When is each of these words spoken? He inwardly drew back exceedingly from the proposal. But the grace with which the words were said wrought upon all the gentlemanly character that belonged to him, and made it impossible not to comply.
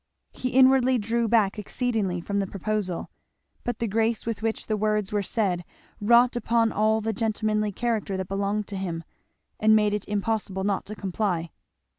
He 0.31 0.49
inwardly 0.49 0.97
drew 0.97 1.27
back 1.27 1.59
exceedingly 1.59 2.21
from 2.21 2.39
the 2.39 2.47
proposal. 2.47 3.11
But 3.63 3.77
the 3.77 3.87
grace 3.87 4.25
with 4.25 4.41
which 4.41 4.65
the 4.65 4.75
words 4.75 5.11
were 5.11 5.21
said 5.21 5.63
wrought 5.99 6.35
upon 6.35 6.71
all 6.71 7.01
the 7.01 7.13
gentlemanly 7.13 7.71
character 7.71 8.17
that 8.17 8.27
belonged 8.27 8.65
to 8.69 8.77
him, 8.77 9.03
and 9.59 9.75
made 9.75 9.93
it 9.93 10.07
impossible 10.07 10.63
not 10.63 10.87
to 10.87 10.95
comply. 10.95 11.51